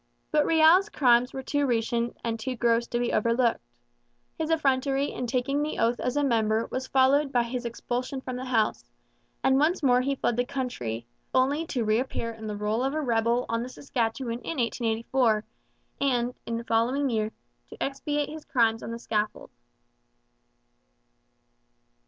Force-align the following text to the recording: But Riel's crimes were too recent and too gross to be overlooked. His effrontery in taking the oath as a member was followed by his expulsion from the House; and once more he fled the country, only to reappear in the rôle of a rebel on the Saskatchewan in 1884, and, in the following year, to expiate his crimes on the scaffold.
But 0.31 0.47
Riel's 0.47 0.89
crimes 0.89 1.31
were 1.31 1.43
too 1.43 1.67
recent 1.67 2.17
and 2.23 2.39
too 2.39 2.55
gross 2.55 2.87
to 2.87 2.97
be 2.97 3.13
overlooked. 3.13 3.61
His 4.35 4.49
effrontery 4.49 5.11
in 5.11 5.27
taking 5.27 5.61
the 5.61 5.77
oath 5.77 5.99
as 5.99 6.17
a 6.17 6.23
member 6.23 6.65
was 6.71 6.87
followed 6.87 7.31
by 7.31 7.43
his 7.43 7.65
expulsion 7.65 8.19
from 8.19 8.35
the 8.35 8.45
House; 8.45 8.89
and 9.43 9.59
once 9.59 9.83
more 9.83 10.01
he 10.01 10.15
fled 10.15 10.37
the 10.37 10.43
country, 10.43 11.05
only 11.35 11.67
to 11.67 11.85
reappear 11.85 12.31
in 12.31 12.47
the 12.47 12.57
rôle 12.57 12.83
of 12.83 12.95
a 12.95 12.99
rebel 13.01 13.45
on 13.47 13.61
the 13.61 13.69
Saskatchewan 13.69 14.39
in 14.39 14.57
1884, 14.57 15.43
and, 16.01 16.33
in 16.47 16.57
the 16.57 16.63
following 16.63 17.07
year, 17.11 17.31
to 17.69 17.77
expiate 17.79 18.27
his 18.29 18.43
crimes 18.43 18.81
on 18.81 18.89
the 18.89 18.97
scaffold. 18.97 19.51